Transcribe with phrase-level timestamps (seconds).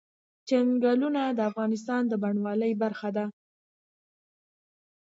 [0.47, 3.25] چنګلونه د افغانستان د بڼوالۍ برخه ده.